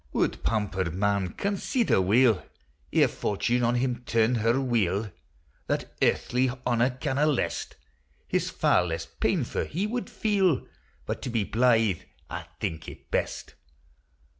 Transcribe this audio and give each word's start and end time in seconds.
Would 0.13 0.41
pampered 0.43 0.95
man 0.95 1.33
consider 1.33 2.01
weel, 2.01 2.43
Ere 2.91 3.07
Fortune 3.07 3.61
on 3.61 3.75
him 3.75 4.01
turn 4.03 4.33
her 4.33 4.59
wheel, 4.59 5.11
That 5.67 5.93
earthly 6.01 6.49
honour 6.65 6.89
canna 6.99 7.27
lest, 7.27 7.75
His 8.27 8.49
fa' 8.49 8.81
less 8.83 9.05
painf 9.05 9.53
u' 9.53 9.61
he 9.63 9.85
would 9.85 10.09
feel: 10.09 10.65
But 11.05 11.21
to 11.21 11.29
be 11.29 11.43
blythe 11.43 11.99
I 12.31 12.47
think 12.59 12.87
it 12.89 13.11
best. 13.11 13.53